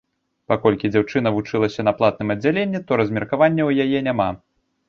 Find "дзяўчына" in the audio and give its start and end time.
0.93-1.33